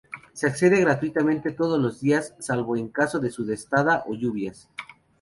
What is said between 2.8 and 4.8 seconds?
caso de sudestada o lluvias.